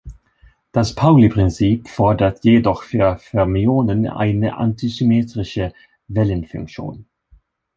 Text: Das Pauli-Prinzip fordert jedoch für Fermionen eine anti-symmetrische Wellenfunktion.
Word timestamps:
Das 0.71 0.95
Pauli-Prinzip 0.95 1.87
fordert 1.87 2.43
jedoch 2.43 2.81
für 2.81 3.19
Fermionen 3.19 4.07
eine 4.07 4.57
anti-symmetrische 4.57 5.73
Wellenfunktion. 6.07 7.05